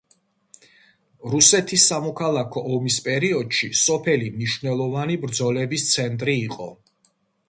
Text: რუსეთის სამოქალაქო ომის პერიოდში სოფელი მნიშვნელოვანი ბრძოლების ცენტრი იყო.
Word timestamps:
რუსეთის 1.33 1.83
სამოქალაქო 1.91 2.63
ომის 2.77 2.97
პერიოდში 3.07 3.69
სოფელი 3.81 4.31
მნიშვნელოვანი 4.39 5.19
ბრძოლების 5.27 5.85
ცენტრი 5.91 6.35
იყო. 6.47 6.71